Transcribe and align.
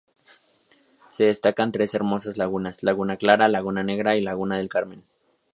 Se 1.11 1.25
destacan 1.25 1.71
tres 1.71 1.93
hermosas 1.93 2.35
lagunas: 2.39 2.81
Laguna 2.81 3.17
clara, 3.17 3.47
Laguna 3.49 3.83
negra 3.83 4.15
y 4.17 4.21
Laguna 4.21 4.57
del 4.57 4.67
Carmen. 4.67 5.03